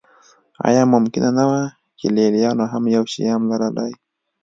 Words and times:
آیا 0.67 0.83
ممکنه 0.93 1.29
نه 1.37 1.43
وه 1.49 1.61
چې 1.99 2.05
لېلیانو 2.15 2.65
هم 2.71 2.83
یو 2.95 3.03
شیام 3.13 3.41
لرلی 3.51 3.91